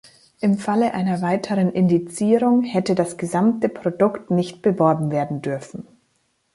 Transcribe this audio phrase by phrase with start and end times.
[0.39, 5.85] Im Falle einer weiteren Indizierung hätte das gesamte Produkt nicht beworben werden dürfen.